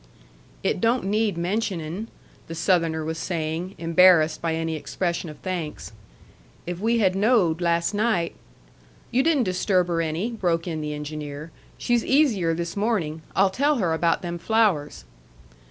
"It 0.63 0.81
don't 0.81 1.03
need 1.03 1.37
mentioning," 1.37 2.07
the 2.47 2.55
Southerner 2.55 3.05
was 3.05 3.19
saying, 3.19 3.75
embarrassed 3.77 4.41
by 4.41 4.55
any 4.55 4.75
expression 4.75 5.29
of 5.29 5.37
thanks. 5.43 5.91
"If 6.65 6.79
we 6.79 6.97
had 6.97 7.15
knowed 7.15 7.61
last 7.61 7.93
night" 7.93 8.33
"You 9.11 9.21
didn't 9.21 9.43
disturb 9.43 9.85
her 9.89 10.01
any," 10.01 10.31
broke 10.31 10.67
in 10.67 10.81
the 10.81 10.95
engineer. 10.95 11.51
"She's 11.77 12.03
easier 12.03 12.55
this 12.55 12.75
morning. 12.75 13.21
I'll 13.35 13.51
tell 13.51 13.75
her 13.75 13.93
about 13.93 14.23
them 14.23 14.39
flowers." 14.39 15.05